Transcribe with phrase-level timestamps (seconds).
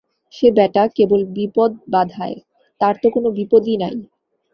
[0.33, 2.37] সে বেটা কেবল বিপদ বাধায়,
[2.81, 3.95] তার তো কোনো বিপদই নাই।